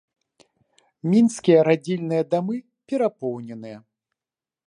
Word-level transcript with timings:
Мінскія 1.13 1.59
радзільныя 1.67 2.23
дамы 2.33 2.57
перапоўненыя. 2.93 3.77